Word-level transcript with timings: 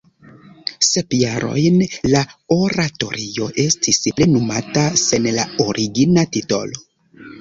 Sep 0.85 1.11
jarojn 1.17 1.77
la 2.13 2.23
oratorio 2.57 3.51
estis 3.67 4.01
plenumata 4.21 4.87
sen 5.03 5.29
la 5.37 5.47
origina 5.67 6.25
titolo. 6.39 6.87